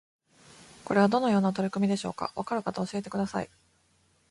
[0.83, 2.33] これはどのような取り組みでしょうか？
[2.35, 3.49] わかる方教えてください